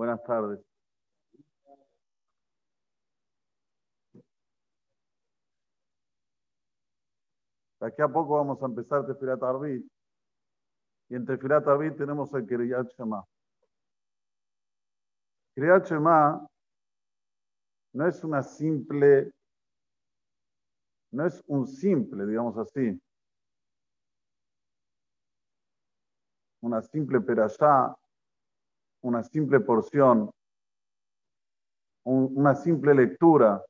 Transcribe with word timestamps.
Buenas 0.00 0.22
tardes. 0.24 0.58
De 7.78 7.86
aquí 7.86 8.00
a 8.00 8.08
poco 8.08 8.36
vamos 8.36 8.62
a 8.62 8.64
empezar 8.64 9.06
Tefilat 9.06 9.42
Arbit. 9.42 9.86
Y 11.10 11.16
en 11.16 11.26
Tefilat 11.26 11.68
Arbit 11.68 11.98
tenemos 11.98 12.32
el 12.32 12.46
Kriyat 12.46 12.90
Shema. 12.96 13.26
No 17.92 18.08
es 18.08 18.24
una 18.24 18.42
simple, 18.42 19.34
no 21.10 21.26
es 21.26 21.44
un 21.46 21.66
simple, 21.66 22.24
digamos 22.24 22.56
así, 22.56 22.98
una 26.62 26.80
simple 26.80 27.20
perashá, 27.20 27.94
una 29.02 29.22
simple 29.22 29.60
porción, 29.60 30.30
un- 32.04 32.32
una 32.36 32.54
simple 32.54 32.94
lectura, 32.94 33.62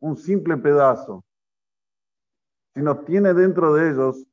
un 0.00 0.16
simple 0.16 0.56
pedazo, 0.56 1.24
sino 2.74 3.04
tiene 3.04 3.34
dentro 3.34 3.74
de 3.74 3.90
ellos 3.90 4.24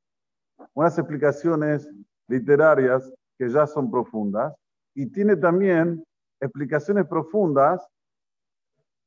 unas 0.73 0.97
explicaciones 0.97 1.89
literarias 2.27 3.11
que 3.37 3.49
ya 3.49 3.65
son 3.67 3.89
profundas 3.89 4.53
y 4.93 5.07
tiene 5.11 5.35
también 5.35 6.03
explicaciones 6.39 7.05
profundas 7.07 7.85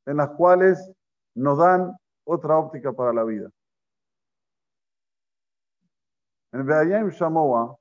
en 0.07 0.17
las 0.17 0.31
cuales 0.31 0.91
nos 1.35 1.59
dan 1.59 1.95
otra 2.27 2.57
óptica 2.59 2.93
para 2.93 3.13
la 3.13 3.25
vida. 3.25 3.51
En 6.53 6.65
Be'ayim 6.67 7.11
Shamoa, 7.11 7.77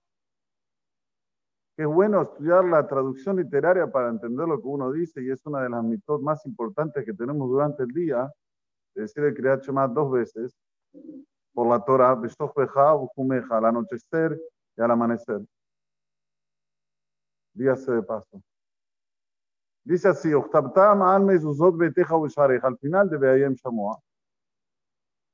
que 1.78 1.84
es 1.84 1.88
bueno 1.88 2.24
estudiar 2.24 2.66
la 2.66 2.88
traducción 2.88 3.36
literaria 3.36 3.86
para 3.86 4.10
entender 4.10 4.48
lo 4.48 4.60
que 4.60 4.68
uno 4.68 4.92
dice 4.92 5.22
y 5.22 5.30
es 5.30 5.46
una 5.46 5.62
de 5.62 5.70
las 5.70 5.84
mitos 5.84 6.20
más 6.24 6.44
importantes 6.48 7.06
que 7.06 7.14
tenemos 7.14 7.48
durante 7.48 7.84
el 7.84 7.90
día, 7.90 8.34
de 8.96 9.04
decir 9.04 9.24
el 9.24 9.36
Kriyat 9.36 9.62
Shema 9.62 9.88
dos 9.88 10.12
veces, 10.12 10.58
por 11.54 11.68
la 11.68 11.80
Torah, 11.86 12.20
al 12.20 13.66
anochecer 13.66 14.42
y 14.76 14.82
al 14.82 14.90
amanecer. 14.90 15.42
Dígase 17.54 17.92
de 17.92 18.02
paso. 18.02 18.42
Dice 19.84 20.08
así, 20.08 20.34
"Ochtabtam 20.34 21.04
al 21.04 21.24
mezuzot 21.26 21.78
beteja 21.78 22.18
ushareja", 22.18 22.68
al 22.68 22.78
final 22.80 23.08
de 23.08 23.18
Be'ayim 23.20 23.54
Shamoa. 23.54 24.00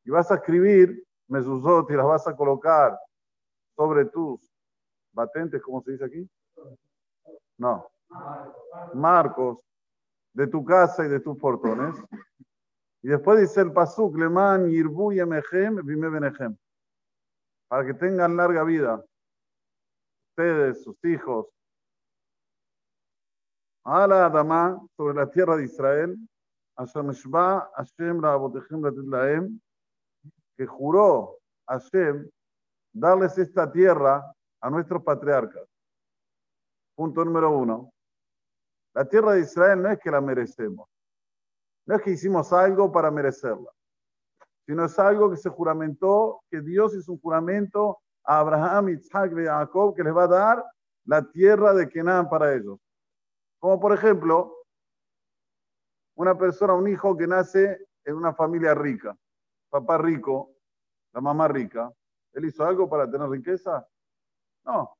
Y 0.04 0.12
vas 0.12 0.30
a 0.30 0.36
escribir 0.36 1.06
mezuzot 1.30 1.90
y 1.90 1.94
las 1.94 2.06
vas 2.06 2.28
a 2.28 2.36
colocar 2.36 3.00
sobre 3.78 4.06
tus 4.06 4.53
batentes, 5.14 5.62
¿cómo 5.62 5.82
se 5.82 5.92
dice 5.92 6.06
aquí? 6.06 6.30
No. 7.58 7.88
Marcos 8.94 9.60
de 10.34 10.48
tu 10.48 10.66
casa 10.66 11.06
y 11.06 11.10
de 11.10 11.20
tus 11.20 11.38
portones. 11.38 11.96
Y 13.02 13.10
después 13.10 13.40
dice 13.40 13.62
el 13.62 13.72
pasuk, 13.72 14.18
leman 14.18 14.70
yirbu 14.70 15.10
vime 15.10 16.10
benejem. 16.10 16.58
Para 17.68 17.86
que 17.86 17.94
tengan 17.94 18.36
larga 18.36 18.64
vida. 18.64 19.04
Ustedes, 20.30 20.84
sus 20.84 20.98
hijos. 21.04 21.48
Ala 23.84 24.28
Adama, 24.28 24.80
sobre 24.96 25.16
la 25.16 25.30
tierra 25.30 25.58
de 25.58 25.66
Israel. 25.66 26.18
Hashem 26.78 28.22
lahem. 29.10 29.60
Que 30.56 30.66
juró 30.66 31.40
Hashem 31.68 32.30
darles 32.94 33.38
esta 33.38 33.72
tierra 33.72 34.24
a 34.64 34.70
nuestros 34.70 35.04
patriarcas. 35.04 35.68
Punto 36.96 37.26
número 37.26 37.52
uno. 37.52 37.92
La 38.94 39.04
tierra 39.04 39.34
de 39.34 39.42
Israel 39.42 39.82
no 39.82 39.90
es 39.90 40.00
que 40.00 40.10
la 40.10 40.22
merecemos. 40.22 40.88
No 41.86 41.96
es 41.96 42.02
que 42.02 42.12
hicimos 42.12 42.54
algo 42.54 42.90
para 42.90 43.12
merecerla, 43.12 43.70
sino 44.66 44.86
es 44.86 44.98
algo 44.98 45.30
que 45.30 45.36
se 45.36 45.50
juramentó, 45.50 46.44
que 46.50 46.62
Dios 46.62 46.96
hizo 46.96 47.12
un 47.12 47.20
juramento 47.20 48.00
a 48.24 48.40
Abraham, 48.40 48.90
Isaac 48.90 49.34
y 49.34 49.46
Jacob 49.46 49.94
que 49.94 50.04
les 50.04 50.16
va 50.16 50.24
a 50.24 50.28
dar 50.28 50.66
la 51.04 51.30
tierra 51.30 51.74
de 51.74 51.90
Canaán 51.90 52.30
para 52.30 52.54
ellos. 52.54 52.80
Como 53.60 53.82
por 53.82 53.94
ejemplo, 53.94 54.64
una 56.16 56.38
persona, 56.38 56.74
un 56.74 56.88
hijo 56.88 57.18
que 57.18 57.28
nace 57.28 57.86
en 58.06 58.16
una 58.16 58.34
familia 58.34 58.74
rica, 58.74 59.14
papá 59.70 59.98
rico, 59.98 60.56
la 61.12 61.20
mamá 61.20 61.50
rica. 61.50 61.92
¿Él 62.32 62.46
hizo 62.46 62.64
algo 62.64 62.90
para 62.90 63.12
tener 63.12 63.28
riqueza? 63.28 63.86
No, 64.66 64.96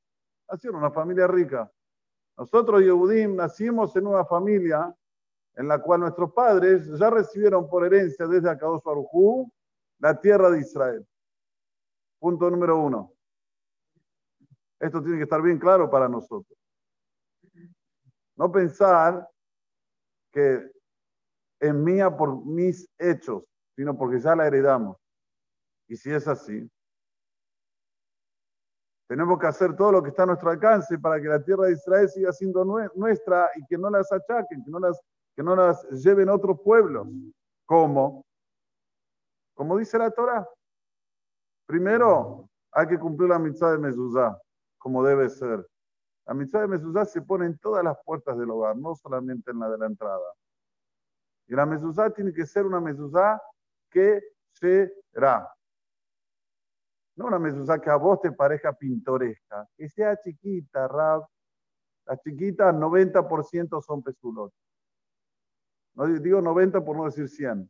nació 0.50 0.72
en 0.72 0.76
una 0.78 0.92
familia 0.92 1.28
rica. 1.28 1.72
Nosotros, 2.38 2.82
Yehudim, 2.82 3.36
nacimos 3.36 3.96
en 3.96 4.08
una 4.08 4.26
familia 4.26 4.94
en 5.56 5.68
la 5.68 5.82
cual 5.82 6.02
nuestros 6.02 6.34
padres 6.34 6.88
ya 6.98 7.10
recibieron 7.10 7.70
por 7.70 7.86
herencia 7.86 8.26
desde 8.28 8.50
Akadosh 8.50 8.84
Barujú 8.84 9.52
la 10.00 10.20
tierra 10.20 10.50
de 10.50 10.60
Israel. 10.60 11.08
Punto 12.20 12.50
número 12.50 12.78
uno. 12.78 13.14
Esto 14.80 15.02
tiene 15.02 15.18
que 15.18 15.24
estar 15.24 15.42
bien 15.42 15.60
claro 15.60 15.90
para 15.90 16.10
nosotros. 16.10 16.58
No 18.36 18.52
pensar 18.52 19.30
que 20.32 20.72
es 21.60 21.74
mía 21.74 22.16
por 22.16 22.46
mis 22.46 22.90
hechos, 22.98 23.44
sino 23.76 23.96
porque 23.96 24.20
ya 24.20 24.36
la 24.36 24.48
heredamos. 24.48 24.98
Y 25.88 25.96
si 25.96 26.12
es 26.12 26.28
así, 26.28 26.70
tenemos 29.14 29.38
que 29.38 29.46
hacer 29.46 29.76
todo 29.76 29.92
lo 29.92 30.02
que 30.02 30.10
está 30.10 30.24
a 30.24 30.26
nuestro 30.26 30.50
alcance 30.50 30.98
para 30.98 31.22
que 31.22 31.28
la 31.28 31.40
tierra 31.40 31.66
de 31.66 31.74
Israel 31.74 32.10
siga 32.10 32.32
siendo 32.32 32.66
nue- 32.66 32.92
nuestra 32.96 33.48
y 33.56 33.64
que 33.68 33.78
no 33.78 33.88
las 33.92 34.12
achaquen, 34.12 34.64
que 34.64 34.72
no 34.72 34.80
las, 34.80 35.00
que 35.36 35.44
no 35.44 35.56
las 35.56 35.84
lleven 36.04 36.30
otros 36.30 36.60
pueblos. 36.64 37.08
¿Cómo? 37.68 38.26
Como 39.54 39.78
dice 39.78 40.00
la 40.00 40.10
Torah. 40.10 40.50
Primero, 41.68 42.50
hay 42.72 42.88
que 42.88 42.98
cumplir 42.98 43.30
la 43.30 43.38
mitzvah 43.38 43.74
de 43.74 43.78
mezuzá, 43.78 44.36
como 44.80 45.04
debe 45.04 45.30
ser. 45.30 45.64
La 46.26 46.34
mitzvah 46.34 46.62
de 46.62 46.68
mezuzá 46.70 47.06
se 47.06 47.22
pone 47.22 47.46
en 47.46 47.60
todas 47.60 47.84
las 47.84 47.96
puertas 48.04 48.36
del 48.36 48.50
hogar, 48.50 48.76
no 48.76 48.96
solamente 48.96 49.52
en 49.52 49.60
la 49.60 49.70
de 49.70 49.78
la 49.78 49.86
entrada. 49.86 50.34
Y 51.46 51.54
la 51.54 51.68
mezuzá 51.68 52.10
tiene 52.10 52.34
que 52.34 52.48
ser 52.48 52.66
una 52.66 52.82
mezuzá 52.82 53.40
que 53.92 54.24
será. 54.54 55.53
No 57.16 57.28
una 57.28 57.40
mezuzá 57.40 57.80
que 57.80 57.90
a 57.90 57.96
vos 57.96 58.20
te 58.22 58.32
parezca 58.32 58.74
pintoresca, 58.74 59.68
que 59.78 59.88
sea 59.90 60.18
chiquita, 60.22 60.88
Rab. 60.88 61.26
Las 62.06 62.20
chiquitas, 62.22 62.74
90% 62.76 63.82
son 63.82 64.02
pesulot. 64.04 64.52
No 65.96 66.06
digo 66.08 66.42
90 66.42 66.84
por 66.84 66.98
no 66.98 67.06
decir 67.06 67.30
100. 67.30 67.70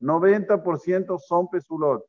90% 0.00 1.18
son 1.18 1.48
pesulot. 1.48 2.04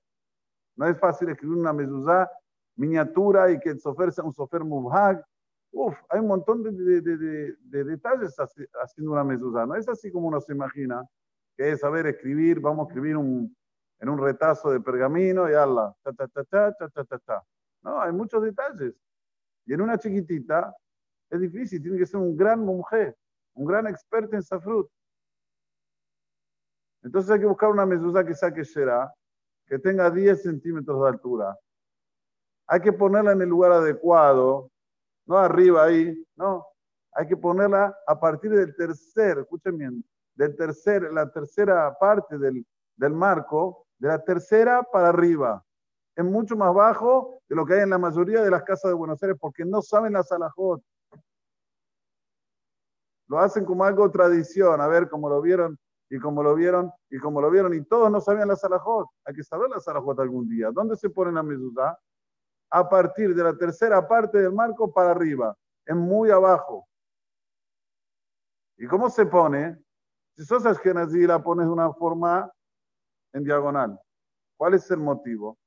No 0.75 0.87
es 0.87 0.99
fácil 0.99 1.29
escribir 1.29 1.57
una 1.57 1.71
mezuzá 1.71 2.29
miniatura 2.75 3.51
y 3.51 3.59
que 3.59 3.69
el 3.69 3.79
sofer 3.79 4.11
sea 4.11 4.23
un 4.25 4.33
sofer 4.33 4.63
mubhag. 4.63 5.23
Uf, 5.71 5.95
hay 6.09 6.19
un 6.19 6.27
montón 6.27 6.63
de, 6.63 6.71
de- 6.71 7.01
de- 7.01 7.17
de- 7.17 7.55
de 7.59 7.83
detalles 7.83 8.35
haci- 8.37 8.67
haciendo 8.81 9.11
una 9.13 9.23
mezuzá. 9.23 9.65
No 9.65 9.75
es 9.75 9.87
así 9.87 10.11
como 10.11 10.27
uno 10.27 10.41
se 10.41 10.51
imagina, 10.53 11.03
que 11.55 11.71
es 11.71 11.79
saber 11.79 12.07
escribir, 12.07 12.59
vamos 12.59 12.85
a 12.85 12.89
escribir 12.89 13.15
un, 13.17 13.55
en 13.99 14.09
un 14.09 14.19
retazo 14.19 14.71
de 14.71 14.81
pergamino 14.81 15.49
y 15.49 15.53
hazla. 15.53 15.95
Ta, 16.03 16.13
ta, 16.13 16.27
ta, 16.27 16.43
ta, 16.43 16.89
ta, 16.89 17.03
ta, 17.05 17.17
ta, 17.19 17.43
No, 17.81 18.01
hay 18.01 18.11
muchos 18.11 18.43
detalles. 18.43 18.93
Y 19.65 19.73
en 19.73 19.81
una 19.81 19.97
chiquitita 19.97 20.75
es 21.29 21.39
difícil, 21.39 21.81
tiene 21.81 21.97
que 21.97 22.05
ser 22.05 22.19
un 22.19 22.35
gran 22.35 22.63
monje, 22.63 23.15
un 23.55 23.65
gran 23.65 23.87
experto 23.87 24.35
en 24.35 24.43
safrut. 24.43 24.89
Entonces 27.03 27.31
hay 27.31 27.39
que 27.39 27.45
buscar 27.45 27.69
una 27.69 27.85
mezuzá 27.85 28.25
que 28.25 28.33
saque 28.33 28.65
será, 28.65 29.13
que 29.67 29.79
tenga 29.79 30.09
10 30.09 30.41
centímetros 30.41 31.01
de 31.01 31.09
altura. 31.09 31.57
Hay 32.67 32.81
que 32.81 32.93
ponerla 32.93 33.31
en 33.31 33.41
el 33.41 33.49
lugar 33.49 33.71
adecuado, 33.71 34.71
no 35.25 35.37
arriba 35.37 35.85
ahí, 35.85 36.15
no. 36.35 36.65
Hay 37.11 37.27
que 37.27 37.37
ponerla 37.37 37.95
a 38.07 38.19
partir 38.19 38.51
del 38.51 38.75
tercer, 38.75 39.39
escuchen 39.39 39.77
bien, 39.77 40.05
del 40.35 40.55
tercer, 40.55 41.11
la 41.13 41.31
tercera 41.31 41.95
parte 41.97 42.37
del, 42.37 42.65
del 42.95 43.13
marco, 43.13 43.84
de 43.99 44.07
la 44.07 44.23
tercera 44.23 44.83
para 44.83 45.09
arriba. 45.09 45.63
Es 46.15 46.23
mucho 46.23 46.55
más 46.55 46.73
bajo 46.73 47.41
de 47.47 47.55
lo 47.55 47.65
que 47.65 47.75
hay 47.75 47.81
en 47.81 47.89
la 47.89 47.97
mayoría 47.97 48.41
de 48.41 48.49
las 48.49 48.63
casas 48.63 48.89
de 48.89 48.95
Buenos 48.95 49.21
Aires 49.21 49.37
porque 49.39 49.65
no 49.65 49.81
saben 49.81 50.13
la 50.13 50.23
salajot. 50.23 50.81
Lo 53.27 53.39
hacen 53.39 53.65
como 53.65 53.83
algo 53.83 54.09
tradición, 54.11 54.79
a 54.79 54.87
ver 54.87 55.09
cómo 55.09 55.29
lo 55.29 55.41
vieron 55.41 55.77
y 56.09 56.19
cómo 56.19 56.43
lo 56.43 56.53
vieron 56.55 56.91
y 57.09 57.17
cómo 57.17 57.41
lo 57.41 57.49
vieron 57.49 57.73
y 57.73 57.83
todos 57.83 58.11
no 58.11 58.21
sabían 58.21 58.47
la 58.47 58.55
salajot. 58.55 59.07
Hay 59.25 59.33
que 59.33 59.43
saber 59.43 59.69
la 59.69 59.79
salajot 59.79 60.19
algún 60.19 60.47
día. 60.47 60.69
¿Dónde 60.71 60.95
se 60.95 61.09
pone 61.09 61.31
la 61.31 61.43
mezuzá? 61.43 61.97
A 62.69 62.87
partir 62.87 63.35
de 63.35 63.43
la 63.43 63.57
tercera 63.57 64.07
parte 64.07 64.37
del 64.37 64.53
marco 64.53 64.91
para 64.93 65.11
arriba. 65.11 65.55
Es 65.85 65.95
muy 65.95 66.29
abajo. 66.29 66.87
¿Y 68.77 68.87
cómo 68.87 69.09
se 69.09 69.25
pone? 69.25 69.77
Si 70.35 70.43
sos 70.45 70.65
Ashkenazí 70.65 71.25
la 71.25 71.41
pones 71.41 71.65
de 71.65 71.71
una 71.71 71.93
forma 71.93 72.51
en 73.35 73.43
diagonal. 73.43 73.99
¿Cuál 74.57 74.73
es 74.73 74.89
el 74.89 74.99
motivo? 74.99 75.57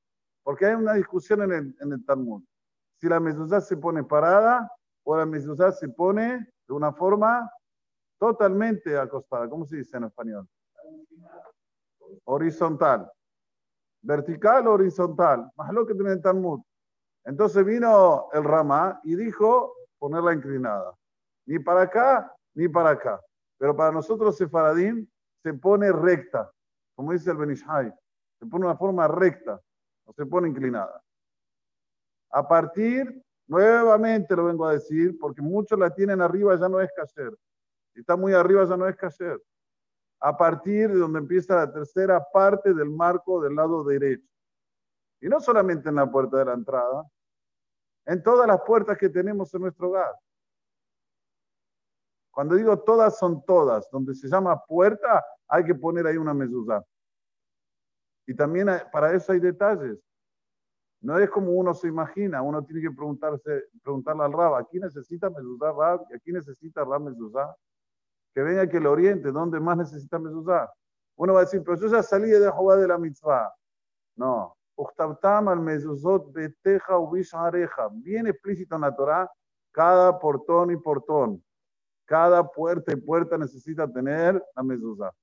Porque 0.43 0.65
hay 0.65 0.73
una 0.73 0.93
discusión 0.93 1.41
en 1.53 1.75
el, 1.79 2.05
Talmud. 2.05 2.43
Si 2.99 3.07
la 3.07 3.19
mezuzá 3.19 3.61
se 3.61 3.77
pone 3.77 4.03
parada 4.03 4.69
o 5.03 5.15
la 5.15 5.25
mezuzá 5.25 5.71
se 5.71 5.87
pone 5.87 6.51
de 6.67 6.73
una 6.73 6.91
forma 6.91 7.49
totalmente 8.17 8.97
acostada. 8.97 9.47
¿Cómo 9.47 9.65
se 9.65 9.77
dice 9.77 9.97
en 9.97 10.05
español? 10.05 10.47
Horizontal. 12.25 13.09
Vertical 14.01 14.67
o 14.67 14.73
horizontal. 14.73 15.51
Más 15.55 15.71
lo 15.71 15.85
que 15.85 15.93
tiene 15.93 16.13
el 16.13 16.21
Talmud. 16.21 16.61
Entonces 17.23 17.63
vino 17.63 18.29
el 18.33 18.43
Rama 18.43 18.99
y 19.03 19.15
dijo 19.15 19.75
ponerla 19.99 20.33
inclinada. 20.33 20.95
Ni 21.45 21.59
para 21.59 21.83
acá, 21.83 22.35
ni 22.55 22.67
para 22.67 22.91
acá. 22.91 23.21
Pero 23.59 23.75
para 23.75 23.91
nosotros 23.91 24.37
Sefaradín 24.37 25.07
se 25.43 25.53
pone 25.53 25.91
recta, 25.91 26.51
como 26.99 27.13
dice 27.13 27.31
el 27.31 27.37
Benishai. 27.37 27.93
Se 28.37 28.45
pone 28.45 28.65
una 28.65 28.75
forma 28.75 29.07
recta, 29.07 29.57
o 30.03 30.11
se 30.11 30.25
pone 30.25 30.49
inclinada. 30.49 31.01
A 32.29 32.45
partir, 32.45 33.23
nuevamente 33.47 34.35
lo 34.35 34.43
vengo 34.43 34.65
a 34.65 34.73
decir, 34.73 35.17
porque 35.17 35.41
muchos 35.41 35.79
la 35.79 35.91
tienen 35.95 36.19
arriba, 36.19 36.57
ya 36.57 36.67
no 36.67 36.81
es 36.81 36.91
caser. 36.93 37.33
Si 37.93 38.01
está 38.01 38.17
muy 38.17 38.33
arriba, 38.33 38.65
ya 38.65 38.75
no 38.75 38.85
es 38.85 38.97
caser. 38.97 39.41
A 40.19 40.35
partir 40.35 40.89
de 40.89 40.99
donde 40.99 41.19
empieza 41.19 41.55
la 41.55 41.71
tercera 41.71 42.21
parte 42.33 42.73
del 42.73 42.89
marco 42.89 43.41
del 43.41 43.55
lado 43.55 43.81
derecho. 43.85 44.27
Y 45.21 45.29
no 45.29 45.39
solamente 45.39 45.87
en 45.87 45.95
la 45.95 46.11
puerta 46.11 46.39
de 46.39 46.43
la 46.43 46.53
entrada, 46.53 47.09
en 48.07 48.21
todas 48.21 48.45
las 48.45 48.59
puertas 48.67 48.97
que 48.97 49.07
tenemos 49.07 49.53
en 49.53 49.61
nuestro 49.61 49.87
hogar. 49.87 50.13
Cuando 52.39 52.55
digo 52.55 52.79
todas, 52.79 53.19
son 53.19 53.43
todas. 53.43 53.89
Donde 53.91 54.15
se 54.15 54.29
llama 54.29 54.63
puerta, 54.65 55.25
hay 55.45 55.65
que 55.65 55.75
poner 55.75 56.07
ahí 56.07 56.15
una 56.15 56.33
mezuzá. 56.33 56.81
Y 58.25 58.33
también 58.33 58.69
para 58.93 59.13
eso 59.13 59.33
hay 59.33 59.41
detalles. 59.41 59.99
No 61.01 61.19
es 61.19 61.29
como 61.29 61.51
uno 61.51 61.73
se 61.73 61.89
imagina, 61.89 62.41
uno 62.41 62.63
tiene 62.63 62.81
que 62.81 62.91
preguntarse, 62.91 63.65
preguntarle 63.83 64.23
al 64.23 64.31
Rab, 64.31 64.55
¿aquí 64.55 64.79
necesita 64.79 65.29
mezuzá 65.29 65.73
Rab? 65.73 66.05
¿Y 66.11 66.15
aquí 66.15 66.31
necesita 66.31 66.85
Rab 66.85 67.01
mezuzá? 67.01 67.53
Que 68.33 68.41
venga 68.41 68.69
que 68.69 68.79
le 68.79 68.87
oriente, 68.87 69.33
¿dónde 69.33 69.59
más 69.59 69.75
necesita 69.75 70.17
mezuzá? 70.17 70.71
Uno 71.17 71.33
va 71.33 71.41
a 71.41 71.43
decir, 71.43 71.61
pero 71.61 71.75
yo 71.75 71.87
ya 71.87 72.01
salí 72.01 72.29
de 72.29 72.49
jugar 72.51 72.79
de 72.79 72.87
la 72.87 72.97
mitzvah. 72.97 73.53
No, 74.15 74.55
Bien 77.95 78.27
explícito 78.27 78.75
en 78.75 78.81
la 78.81 78.95
Torah, 78.95 79.29
cada 79.73 80.17
portón 80.17 80.71
y 80.71 80.77
portón, 80.77 81.43
cada 82.09 82.43
puerta 82.43 82.91
y 82.91 82.95
puerta 82.95 83.37
necesita 83.37 83.87
tener 83.87 84.43
la 84.55 84.63
mezuzá. 84.63 85.13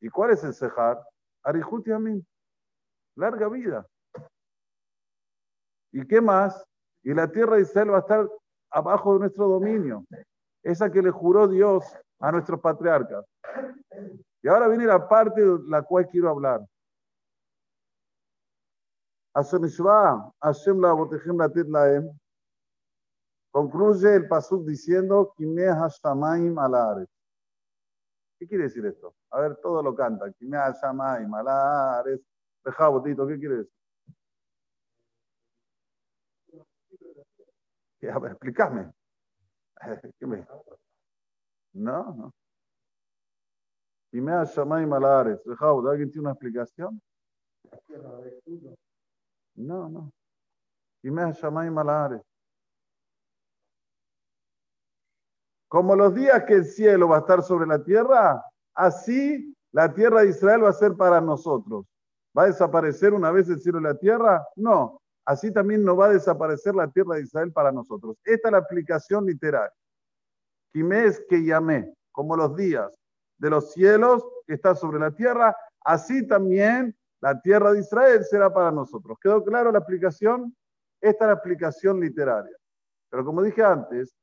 ¿Y 0.00 0.08
cuál 0.08 0.30
es 0.30 0.44
el 0.44 0.54
sejar? 0.54 1.02
Arihut. 1.42 1.84
Larga 3.16 3.48
vida. 3.48 3.84
¿Y 5.90 6.06
qué 6.06 6.20
más? 6.20 6.64
Y 7.02 7.12
la 7.12 7.26
tierra 7.26 7.56
de 7.56 7.62
Israel 7.62 7.90
va 7.90 7.96
a 7.96 8.00
estar 8.00 8.28
abajo 8.70 9.14
de 9.14 9.20
nuestro 9.20 9.48
dominio. 9.48 10.04
Esa 10.62 10.88
que 10.88 11.02
le 11.02 11.10
juró 11.10 11.48
Dios 11.48 11.84
a 12.20 12.30
nuestros 12.30 12.60
patriarcas. 12.60 13.24
Y 14.42 14.48
ahora 14.48 14.68
viene 14.68 14.86
la 14.86 15.08
parte 15.08 15.40
de 15.40 15.58
la 15.66 15.82
cual 15.82 16.06
quiero 16.06 16.30
hablar. 16.30 16.64
Hashem 19.34 20.80
la 20.80 20.94
laem. 21.66 22.08
Concluye 23.54 24.16
el 24.16 24.26
pasuk 24.26 24.66
diciendo, 24.66 25.32
Kimeh 25.36 25.70
Hashamaim 25.70 26.58
alaret. 26.58 27.08
¿Qué 28.36 28.48
quiere 28.48 28.64
decir 28.64 28.84
esto? 28.84 29.14
A 29.30 29.38
ver, 29.42 29.56
todo 29.62 29.80
lo 29.80 29.94
canta. 29.94 30.32
Kimeh 30.32 30.58
Hashamaim 30.58 31.32
alaret. 31.32 32.20
Deja, 32.64 32.88
botito, 32.88 33.24
¿qué 33.28 33.38
quiere 33.38 33.58
decir? 33.58 33.72
A 38.12 38.18
ver, 38.18 38.32
explícame. 38.32 38.92
¿Qué 40.18 40.26
me... 40.26 40.44
No, 41.74 42.12
no. 42.12 42.34
Kimeh 44.10 44.32
Hashamaim 44.32 44.92
alaret. 44.92 45.40
Deja, 45.44 45.70
¿alguien 45.70 46.10
tiene 46.10 46.22
una 46.22 46.32
explicación? 46.32 47.00
No, 49.54 49.88
no. 49.88 50.12
Y 51.04 51.10
me 51.12 51.22
y 51.22 52.33
Como 55.74 55.96
los 55.96 56.14
días 56.14 56.44
que 56.44 56.54
el 56.54 56.66
cielo 56.66 57.08
va 57.08 57.16
a 57.16 57.18
estar 57.18 57.42
sobre 57.42 57.66
la 57.66 57.82
tierra, 57.82 58.40
así 58.76 59.52
la 59.72 59.92
tierra 59.92 60.20
de 60.20 60.28
Israel 60.28 60.62
va 60.62 60.68
a 60.68 60.72
ser 60.72 60.94
para 60.94 61.20
nosotros. 61.20 61.84
¿Va 62.38 62.44
a 62.44 62.46
desaparecer 62.46 63.12
una 63.12 63.32
vez 63.32 63.48
el 63.48 63.58
cielo 63.58 63.80
y 63.80 63.82
la 63.82 63.98
tierra? 63.98 64.46
No. 64.54 65.00
Así 65.24 65.52
también 65.52 65.82
no 65.82 65.96
va 65.96 66.06
a 66.06 66.10
desaparecer 66.10 66.76
la 66.76 66.86
tierra 66.86 67.16
de 67.16 67.22
Israel 67.22 67.50
para 67.50 67.72
nosotros. 67.72 68.16
Esta 68.22 68.46
es 68.46 68.52
la 68.52 68.58
aplicación 68.58 69.26
literaria. 69.26 69.74
Quimés 70.72 71.20
que 71.28 71.42
llamé, 71.42 71.92
como 72.12 72.36
los 72.36 72.54
días 72.54 72.96
de 73.38 73.50
los 73.50 73.72
cielos 73.72 74.24
que 74.46 74.54
está 74.54 74.76
sobre 74.76 75.00
la 75.00 75.10
tierra, 75.10 75.56
así 75.80 76.24
también 76.24 76.96
la 77.20 77.40
tierra 77.40 77.72
de 77.72 77.80
Israel 77.80 78.24
será 78.24 78.54
para 78.54 78.70
nosotros. 78.70 79.18
¿Quedó 79.20 79.42
claro 79.42 79.72
la 79.72 79.80
aplicación? 79.80 80.56
Esta 81.00 81.24
es 81.24 81.28
la 81.30 81.34
aplicación 81.34 81.98
literaria. 81.98 82.56
Pero 83.10 83.24
como 83.24 83.42
dije 83.42 83.64
antes, 83.64 84.14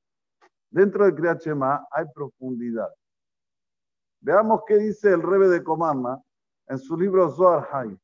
dentro 0.71 1.05
del 1.05 1.15
Kriyat 1.15 1.45
hay 1.91 2.05
profundidad. 2.13 2.89
Veamos 4.21 4.61
qué 4.65 4.77
dice 4.77 5.11
el 5.11 5.21
Rebe 5.21 5.47
de 5.47 5.63
Comarna 5.63 6.21
en 6.67 6.79
su 6.79 6.97
libro 6.97 7.29
Zohar 7.29 7.67
Hay. 7.71 7.97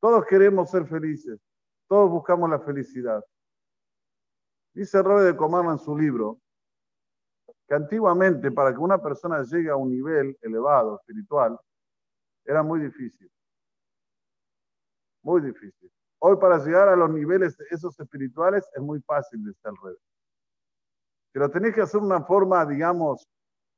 Todos 0.00 0.24
queremos 0.26 0.70
ser 0.70 0.86
felices, 0.86 1.40
todos 1.88 2.10
buscamos 2.10 2.48
la 2.48 2.60
felicidad. 2.60 3.24
Dice 4.72 4.98
el 4.98 5.04
Rebe 5.04 5.22
de 5.24 5.36
Comarna 5.36 5.72
en 5.72 5.78
su 5.78 5.96
libro 5.96 6.38
que 7.66 7.74
antiguamente 7.74 8.50
para 8.50 8.72
que 8.72 8.78
una 8.78 9.02
persona 9.02 9.42
llegue 9.42 9.70
a 9.70 9.76
un 9.76 9.90
nivel 9.90 10.38
elevado 10.40 10.96
espiritual, 10.96 11.58
era 12.44 12.62
muy 12.62 12.80
difícil. 12.80 13.30
Muy 15.22 15.42
difícil. 15.42 15.92
Hoy 16.20 16.36
para 16.36 16.58
llegar 16.58 16.88
a 16.88 16.96
los 16.96 17.10
niveles 17.10 17.58
esos 17.70 17.98
espirituales 18.00 18.66
es 18.74 18.82
muy 18.82 19.00
fácil 19.02 19.44
de 19.44 19.50
estar 19.50 19.72
revés. 21.32 21.32
Pero 21.32 21.50
tenés 21.50 21.74
que 21.74 21.82
hacer 21.82 22.00
una 22.00 22.22
forma, 22.22 22.64
digamos, 22.66 23.26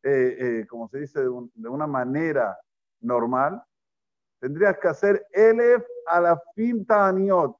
eh, 0.02 0.36
eh, 0.38 0.66
como 0.66 0.88
se 0.88 1.00
dice, 1.00 1.20
de, 1.20 1.68
una 1.68 1.86
manera 1.86 2.58
normal. 3.00 3.62
Tendrías 4.40 4.78
que 4.78 4.88
hacer 4.88 5.26
Elef 5.32 5.84
a 6.06 6.20
la 6.20 6.42
fin 6.54 6.84
Ta'aniot. 6.86 7.56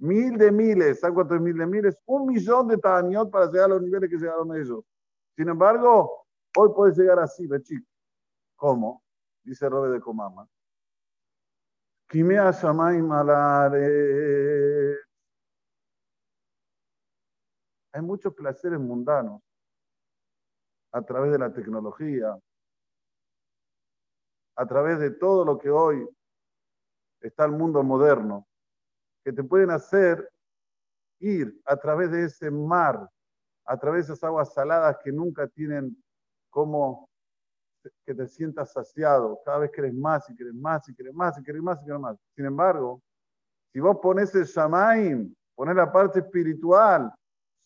Mil 0.00 0.38
de 0.38 0.52
miles. 0.52 1.00
¿Sabes 1.00 1.14
cuánto 1.14 1.34
es 1.34 1.40
mil 1.40 1.58
de 1.58 1.66
miles? 1.66 2.00
Un 2.06 2.26
millón 2.26 2.68
de 2.68 2.78
Ta'aniot 2.78 3.30
para 3.30 3.46
llegar 3.46 3.66
a 3.66 3.74
los 3.74 3.82
niveles 3.82 4.08
que 4.08 4.16
llegaron 4.16 4.54
ellos. 4.56 4.84
Sin 5.36 5.48
embargo, 5.48 6.24
hoy 6.56 6.70
puedes 6.74 6.96
llegar 6.96 7.18
así, 7.18 7.48
chico. 7.62 7.86
¿Cómo? 8.56 9.02
dice 9.42 9.68
Robe 9.68 9.90
de 9.90 10.00
Comama. 10.00 10.46
Kimea 12.08 12.52
Malare. 13.02 13.88
Hay 17.92 18.02
muchos 18.02 18.34
placeres 18.34 18.78
mundanos 18.78 19.42
a 20.92 21.02
través 21.02 21.32
de 21.32 21.38
la 21.38 21.52
tecnología, 21.52 22.38
a 24.56 24.66
través 24.66 24.98
de 24.98 25.10
todo 25.12 25.44
lo 25.44 25.58
que 25.58 25.70
hoy 25.70 26.08
está 27.20 27.44
el 27.44 27.52
mundo 27.52 27.82
moderno, 27.82 28.46
que 29.24 29.32
te 29.32 29.42
pueden 29.44 29.70
hacer 29.70 30.28
ir 31.20 31.60
a 31.64 31.76
través 31.76 32.10
de 32.10 32.24
ese 32.24 32.50
mar, 32.50 33.08
a 33.64 33.76
través 33.78 34.06
de 34.06 34.14
esas 34.14 34.24
aguas 34.24 34.52
saladas 34.52 34.98
que 35.02 35.12
nunca 35.12 35.46
tienen 35.48 35.96
cómo 36.50 37.08
que 38.04 38.14
te 38.14 38.26
sientas 38.26 38.72
saciado, 38.72 39.40
cada 39.44 39.58
vez 39.58 39.70
querés 39.70 39.94
más 39.94 40.28
y 40.28 40.36
querés 40.36 40.54
más 40.54 40.88
y 40.88 40.94
querés 40.94 41.14
más 41.14 41.38
y 41.38 41.42
querés 41.42 41.62
más 41.62 41.80
y 41.80 41.84
querés 41.84 42.00
más. 42.00 42.16
Sin 42.34 42.44
embargo, 42.44 43.00
si 43.72 43.80
vos 43.80 43.98
pones 44.02 44.34
el 44.34 44.44
shamaim, 44.44 45.34
pones 45.54 45.76
la 45.76 45.90
parte 45.90 46.20
espiritual 46.20 47.12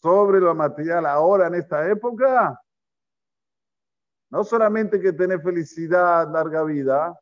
sobre 0.02 0.40
lo 0.40 0.54
material 0.54 1.06
ahora 1.06 1.47
en 1.47 1.54
esta 1.54 1.88
época, 1.88 2.61
no 4.30 4.42
solamente 4.42 5.00
que 5.00 5.12
tenés 5.12 5.42
felicidad, 5.42 6.28
larga 6.30 6.64
vida, 6.64 7.16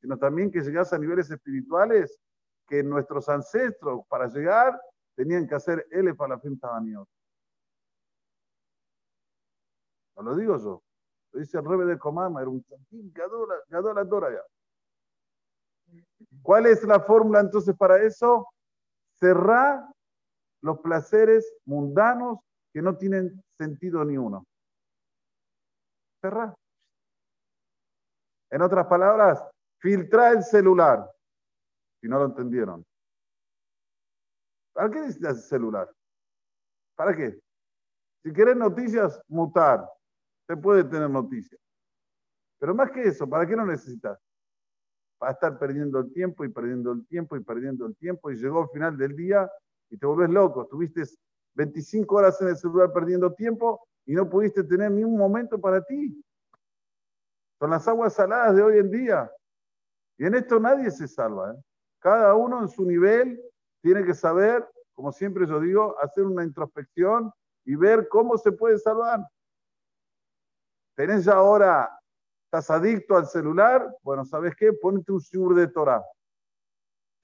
sino 0.00 0.16
también 0.16 0.50
que 0.50 0.62
llegás 0.62 0.92
a 0.92 0.98
niveles 0.98 1.30
espirituales 1.30 2.18
que 2.66 2.82
nuestros 2.82 3.28
ancestros 3.28 4.06
para 4.08 4.28
llegar 4.28 4.80
tenían 5.14 5.46
que 5.46 5.54
hacer 5.54 5.86
el 5.90 6.16
para 6.16 6.36
la 6.36 7.06
No 10.16 10.22
lo 10.22 10.34
digo 10.36 10.56
yo 10.58 10.82
dice 11.38 11.58
el 11.58 11.64
Rebe 11.64 11.84
de 11.84 11.98
Comama, 11.98 12.40
era 12.40 12.50
un 12.50 12.62
chantín, 12.64 13.12
quedó 13.12 13.46
la 13.46 14.04
Dora 14.04 14.30
ya. 14.30 14.42
¿Cuál 16.42 16.66
es 16.66 16.82
la 16.84 17.00
fórmula 17.00 17.40
entonces 17.40 17.76
para 17.76 18.02
eso? 18.02 18.46
Cerrar 19.18 19.84
los 20.64 20.80
placeres 20.80 21.54
mundanos 21.66 22.38
que 22.72 22.80
no 22.80 22.96
tienen 22.96 23.44
sentido 23.58 24.02
ni 24.02 24.16
uno. 24.16 24.46
Cerrar. 26.22 26.54
En 28.50 28.62
otras 28.62 28.86
palabras, 28.86 29.44
filtrar 29.78 30.36
el 30.36 30.42
celular. 30.42 31.06
Si 32.00 32.08
no 32.08 32.18
lo 32.18 32.24
entendieron. 32.24 32.82
¿Para 34.72 34.90
qué 34.90 35.00
necesitas 35.00 35.36
el 35.36 35.42
celular? 35.42 35.94
¿Para 36.96 37.14
qué? 37.14 37.38
Si 38.22 38.32
querés 38.32 38.56
noticias, 38.56 39.20
mutar. 39.28 39.86
Se 40.46 40.56
puede 40.56 40.84
tener 40.84 41.10
noticias. 41.10 41.60
Pero 42.58 42.74
más 42.74 42.90
que 42.90 43.02
eso, 43.02 43.28
¿para 43.28 43.46
qué 43.46 43.54
lo 43.54 43.66
necesitas? 43.66 44.18
Para 45.18 45.32
estar 45.32 45.58
perdiendo 45.58 45.98
el 45.98 46.10
tiempo 46.10 46.42
y 46.42 46.48
perdiendo 46.48 46.90
el 46.92 47.06
tiempo 47.06 47.36
y 47.36 47.44
perdiendo 47.44 47.84
el 47.84 47.94
tiempo 47.96 48.30
y 48.30 48.36
llegó 48.36 48.62
al 48.62 48.70
final 48.70 48.96
del 48.96 49.14
día 49.14 49.50
y 49.90 49.98
te 49.98 50.06
volvés 50.06 50.30
loco. 50.30 50.62
Estuviste 50.62 51.02
25 51.54 52.16
horas 52.16 52.40
en 52.40 52.48
el 52.48 52.56
celular 52.56 52.92
perdiendo 52.92 53.32
tiempo 53.32 53.86
y 54.06 54.14
no 54.14 54.28
pudiste 54.28 54.64
tener 54.64 54.90
ni 54.90 55.04
un 55.04 55.16
momento 55.16 55.60
para 55.60 55.82
ti. 55.82 56.22
Son 57.58 57.70
las 57.70 57.86
aguas 57.88 58.14
saladas 58.14 58.56
de 58.56 58.62
hoy 58.62 58.78
en 58.78 58.90
día. 58.90 59.30
Y 60.18 60.26
en 60.26 60.34
esto 60.34 60.60
nadie 60.60 60.90
se 60.90 61.08
salva. 61.08 61.52
¿eh? 61.52 61.62
Cada 62.00 62.34
uno 62.34 62.60
en 62.60 62.68
su 62.68 62.84
nivel 62.84 63.40
tiene 63.80 64.04
que 64.04 64.14
saber, 64.14 64.68
como 64.94 65.12
siempre 65.12 65.46
yo 65.46 65.60
digo, 65.60 65.96
hacer 66.00 66.24
una 66.24 66.44
introspección 66.44 67.32
y 67.64 67.76
ver 67.76 68.08
cómo 68.08 68.36
se 68.36 68.52
puede 68.52 68.78
salvar. 68.78 69.20
¿Tenés 70.96 71.24
ya 71.24 71.32
ahora, 71.32 71.90
estás 72.44 72.70
adicto 72.70 73.16
al 73.16 73.26
celular? 73.26 73.96
Bueno, 74.02 74.24
¿sabes 74.24 74.54
qué? 74.54 74.72
Ponte 74.72 75.10
un 75.10 75.18
shiur 75.18 75.54
de 75.54 75.66
Torah. 75.68 76.04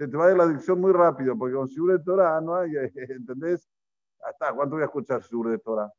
Se 0.00 0.08
te 0.08 0.16
va 0.16 0.30
ir 0.30 0.36
la 0.38 0.44
adicción 0.44 0.80
muy 0.80 0.92
rápido, 0.92 1.36
porque 1.36 1.54
con 1.54 1.66
shiur 1.66 1.92
de 1.92 2.02
Torah 2.02 2.40
no 2.40 2.56
hay, 2.56 2.70
¿entendés? 3.10 3.68
Hasta, 4.24 4.50
¿cuánto 4.54 4.76
voy 4.76 4.82
a 4.82 4.86
escuchar 4.86 5.20
shiur 5.20 5.50
de 5.50 5.58
Torah? 5.58 5.92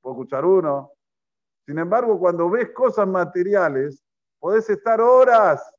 Puedo 0.00 0.16
escuchar 0.16 0.44
uno. 0.44 0.90
Sin 1.64 1.78
embargo, 1.78 2.18
cuando 2.18 2.50
ves 2.50 2.72
cosas 2.72 3.06
materiales, 3.06 4.04
podés 4.40 4.68
estar 4.68 5.00
horas 5.00 5.72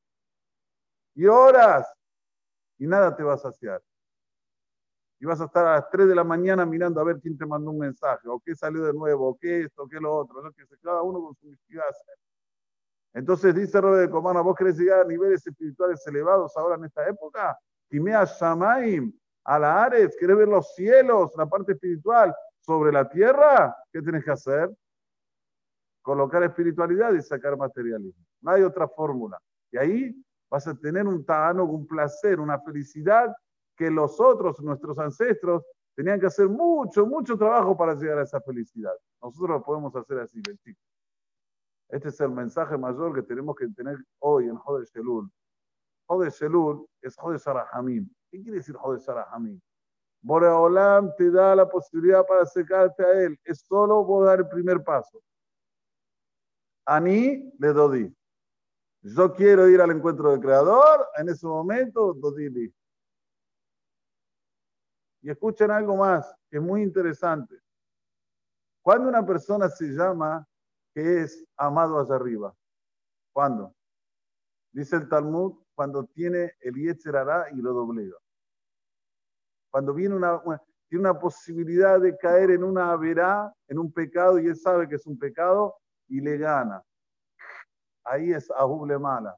y 1.15 1.25
horas 1.25 1.93
y 2.77 2.87
nada 2.87 3.13
te 3.13 3.23
va 3.23 3.33
a 3.33 3.39
saciar. 3.39 3.83
Y 5.19 5.25
vas 5.25 5.41
a 5.41 5.45
estar 5.45 5.65
a 5.65 5.75
las 5.75 5.89
3 5.89 6.07
de 6.07 6.15
la 6.15 6.23
mañana 6.23 6.65
mirando 6.65 7.01
a 7.01 7.03
ver 7.03 7.19
quién 7.19 7.37
te 7.37 7.45
mandó 7.45 7.71
un 7.71 7.79
mensaje, 7.79 8.25
o 8.29 8.39
qué 8.39 8.55
salió 8.55 8.85
de 8.85 8.93
nuevo, 8.93 9.31
o 9.31 9.37
qué 9.37 9.63
esto, 9.63 9.83
o 9.83 9.87
qué 9.89 9.99
lo 9.99 10.15
otro, 10.15 10.41
¿no? 10.41 10.49
que 10.53 10.63
cada 10.81 11.01
uno 11.01 11.21
con 11.21 11.35
su 11.35 11.47
investigación. 11.47 12.15
Entonces 13.15 13.55
dice 13.55 13.79
Robe 13.79 14.01
de 14.01 14.09
Comana, 14.09 14.41
¿vos 14.41 14.55
querés 14.57 14.77
llegar 14.77 14.99
a 14.99 15.05
niveles 15.05 15.47
espirituales 15.47 16.05
elevados 16.05 16.55
ahora 16.57 16.75
en 16.75 16.83
esta 16.83 17.07
época? 17.07 17.57
Timea 17.87 18.25
Shamaim, 18.25 19.17
a 19.45 19.57
la 19.57 19.83
Ares, 19.85 20.17
¿querés 20.19 20.35
ver 20.35 20.49
los 20.49 20.75
cielos, 20.75 21.31
la 21.37 21.45
parte 21.45 21.71
espiritual 21.71 22.35
sobre 22.59 22.91
la 22.91 23.07
tierra? 23.07 23.73
¿Qué 23.93 24.01
tienes 24.01 24.21
que 24.21 24.31
hacer? 24.31 24.69
Colocar 26.01 26.43
espiritualidad 26.43 27.13
y 27.13 27.21
sacar 27.21 27.55
materialismo. 27.55 28.21
No 28.41 28.51
hay 28.51 28.63
otra 28.63 28.85
fórmula. 28.85 29.39
Y 29.71 29.77
ahí 29.77 30.25
vas 30.49 30.67
a 30.67 30.75
tener 30.75 31.07
un 31.07 31.25
tano, 31.25 31.63
un 31.63 31.87
placer, 31.87 32.41
una 32.41 32.59
felicidad 32.59 33.33
que 33.77 33.89
los 33.89 34.19
otros, 34.19 34.59
nuestros 34.59 34.99
ancestros, 34.99 35.63
tenían 35.95 36.19
que 36.19 36.25
hacer 36.25 36.49
mucho, 36.49 37.05
mucho 37.05 37.37
trabajo 37.37 37.77
para 37.77 37.95
llegar 37.95 38.19
a 38.19 38.23
esa 38.23 38.41
felicidad. 38.41 38.93
Nosotros 39.21 39.49
lo 39.51 39.63
podemos 39.63 39.95
hacer 39.95 40.19
así, 40.19 40.41
chicos. 40.41 40.94
Este 41.89 42.09
es 42.09 42.19
el 42.19 42.31
mensaje 42.31 42.77
mayor 42.77 43.13
que 43.13 43.21
tenemos 43.21 43.55
que 43.55 43.67
tener 43.69 43.97
hoy 44.19 44.45
en 44.45 44.55
Jode 44.55 44.85
Shelul. 44.85 45.29
Jode 46.07 46.29
Shelul 46.29 46.87
es 47.01 47.15
Jode 47.15 47.39
Sarahamim. 47.39 48.09
¿Qué 48.31 48.41
quiere 48.41 48.57
decir 48.57 48.75
Jode 48.75 48.99
Sarahamim? 48.99 49.59
Boreolam 50.21 51.15
te 51.15 51.29
da 51.29 51.55
la 51.55 51.69
posibilidad 51.69 52.25
para 52.25 52.41
acercarte 52.41 53.03
a 53.05 53.11
él. 53.21 53.39
Es 53.43 53.59
solo 53.59 54.03
vos 54.03 54.25
dar 54.25 54.39
el 54.39 54.47
primer 54.47 54.83
paso. 54.83 55.21
Ani 56.85 57.51
le 57.59 57.73
dodi. 57.73 58.15
Yo 59.01 59.33
quiero 59.35 59.69
ir 59.69 59.79
al 59.81 59.91
encuentro 59.91 60.31
del 60.31 60.39
Creador. 60.39 61.07
En 61.15 61.29
ese 61.29 61.45
momento, 61.45 62.13
dodili. 62.13 62.73
Y 65.21 65.29
escuchen 65.29 65.69
algo 65.69 65.95
más, 65.95 66.35
que 66.49 66.57
es 66.57 66.63
muy 66.63 66.81
interesante. 66.81 67.59
Cuando 68.81 69.09
una 69.09 69.23
persona 69.23 69.69
se 69.69 69.85
llama 69.85 70.47
que 70.95 71.23
es 71.23 71.45
amado 71.57 71.99
allá 71.99 72.15
arriba, 72.15 72.55
¿cuándo? 73.33 73.75
Dice 74.71 74.95
el 74.95 75.09
Talmud, 75.09 75.61
cuando 75.75 76.05
tiene 76.05 76.53
el 76.61 76.73
Yetzer 76.73 77.15
y 77.51 77.57
lo 77.57 77.73
doblega. 77.73 78.17
Cuando 79.69 79.93
viene 79.93 80.15
una, 80.15 80.41
tiene 80.87 81.09
una 81.09 81.19
posibilidad 81.19 81.99
de 81.99 82.17
caer 82.17 82.51
en 82.51 82.63
una 82.63 82.95
verá, 82.95 83.53
en 83.67 83.77
un 83.77 83.91
pecado, 83.91 84.39
y 84.39 84.47
él 84.47 84.55
sabe 84.55 84.87
que 84.87 84.95
es 84.95 85.05
un 85.05 85.19
pecado, 85.19 85.75
y 86.07 86.21
le 86.21 86.37
gana. 86.37 86.81
Ahí 88.05 88.31
es 88.31 88.49
Ahuble 88.51 88.97
Mala. 88.97 89.35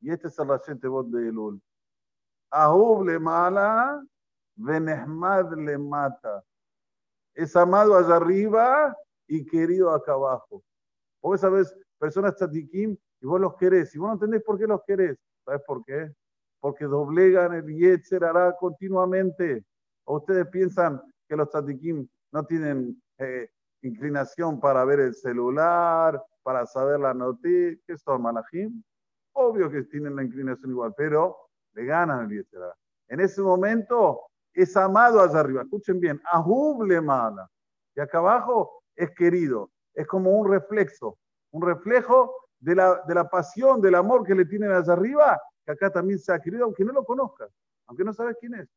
Y 0.00 0.12
este 0.12 0.28
es 0.28 0.38
el 0.38 0.46
reciente 0.46 0.86
voz 0.86 1.10
de 1.10 1.28
Elul. 1.28 1.60
Ahuble 2.50 3.18
Mala 3.18 4.00
Benehmad 4.54 5.54
le 5.54 5.76
mata. 5.76 6.44
Es 7.34 7.56
amado 7.56 7.96
allá 7.96 8.14
arriba 8.14 8.96
y 9.26 9.44
querido 9.46 9.90
acá 9.90 10.12
abajo. 10.12 10.62
Vos 11.22 11.40
sabés, 11.40 11.74
personas 11.98 12.36
tzadikim, 12.36 12.96
y 13.24 13.26
vos 13.26 13.40
los 13.40 13.56
querés. 13.56 13.94
Y 13.94 13.98
vos 13.98 14.08
no 14.08 14.14
entendés 14.14 14.42
por 14.42 14.58
qué 14.58 14.66
los 14.66 14.82
querés. 14.86 15.18
¿Sabes 15.44 15.62
por 15.66 15.82
qué? 15.84 16.12
Porque 16.60 16.84
doblegan 16.84 17.54
el 17.54 17.66
Yetzer 17.66 18.22
hará 18.24 18.54
continuamente. 18.56 19.64
¿O 20.04 20.16
ustedes 20.18 20.46
piensan 20.48 21.00
que 21.26 21.36
los 21.36 21.48
tzadikim 21.48 22.06
no 22.32 22.44
tienen 22.44 23.02
eh, 23.18 23.48
inclinación 23.80 24.60
para 24.60 24.84
ver 24.84 25.00
el 25.00 25.14
celular, 25.14 26.22
para 26.42 26.66
saber 26.66 27.00
la 27.00 27.14
noticia? 27.14 27.80
¿Qué 27.86 27.96
son, 27.96 28.20
malajim? 28.20 28.82
Obvio 29.32 29.70
que 29.70 29.84
tienen 29.84 30.14
la 30.14 30.22
inclinación 30.22 30.70
igual, 30.70 30.92
pero 30.94 31.36
le 31.72 31.86
ganan 31.86 32.30
el 32.30 32.36
Yetzer 32.36 32.60
En 33.08 33.20
ese 33.20 33.40
momento 33.40 34.20
es 34.52 34.76
amado 34.76 35.20
allá 35.20 35.40
arriba. 35.40 35.62
Escuchen 35.62 35.98
bien, 35.98 36.20
ajuble 36.30 37.00
mala. 37.00 37.50
Y 37.96 38.00
acá 38.00 38.18
abajo 38.18 38.83
es 38.96 39.10
querido. 39.12 39.70
Es 39.94 40.06
como 40.06 40.30
un 40.30 40.50
reflexo, 40.50 41.18
un 41.52 41.62
reflejo 41.62 42.34
de 42.58 42.74
la, 42.74 43.02
de 43.06 43.14
la 43.14 43.28
pasión, 43.28 43.80
del 43.80 43.94
amor 43.94 44.24
que 44.26 44.34
le 44.34 44.44
tienen 44.44 44.72
allá 44.72 44.92
arriba, 44.92 45.40
que 45.64 45.72
acá 45.72 45.90
también 45.90 46.18
se 46.18 46.32
ha 46.32 46.40
querido, 46.40 46.64
aunque 46.64 46.84
no 46.84 46.92
lo 46.92 47.04
conozcas, 47.04 47.50
aunque 47.86 48.04
no 48.04 48.12
sabes 48.12 48.36
quién 48.40 48.54
es. 48.54 48.68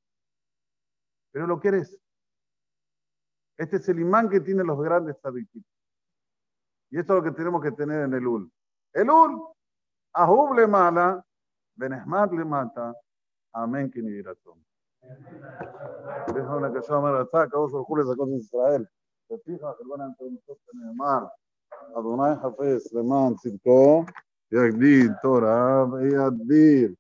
Pero 1.32 1.48
lo 1.48 1.60
quieres. 1.60 2.00
Este 3.58 3.78
es 3.78 3.90
el 3.90 4.00
imán 4.00 4.30
que 4.30 4.40
tienen 4.40 4.68
los 4.68 4.80
grandes 4.80 5.18
tzadikim. 5.20 5.64
Y 6.90 7.00
esto 7.00 7.18
es 7.18 7.24
lo 7.24 7.32
que 7.32 7.36
tenemos 7.36 7.62
que 7.62 7.72
tener 7.72 8.04
en 8.04 8.14
el 8.14 8.26
ul. 8.26 8.52
El 8.94 9.10
ul, 9.10 9.42
ajuble 10.14 10.68
mala, 10.68 11.24
benesmat 11.76 12.32
le 12.32 12.46
mata, 12.46 12.96
amén 13.54 13.92
que 13.92 14.02
ni 14.02 14.22
razón. 14.22 14.64
déjame 16.34 16.74
que 16.74 16.88
yo 16.88 17.02
me 17.02 17.20
ataca, 17.20 17.58
vos 17.58 17.72
Julio 17.86 18.06
sacó 18.06 18.26
de 18.26 18.36
Israel. 18.38 18.90
te 19.29 19.39
fijas, 19.45 19.77
hermana, 19.81 20.05
entonces 20.07 20.57
נאמר, 20.75 21.25
אדוני 21.99 22.37
חפש 22.43 22.95
למען 22.95 23.35
צדקו, 23.35 24.05
יגדיל 24.53 25.09
תורה 25.23 25.85
וידיר. 25.93 26.95